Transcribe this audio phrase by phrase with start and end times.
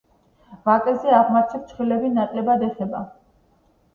[0.67, 3.03] ვაკეზე და აღმართში ფრჩხილები ნაკლებად ეხება.